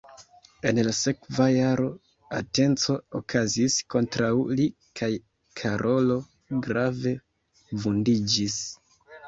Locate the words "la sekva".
0.85-1.45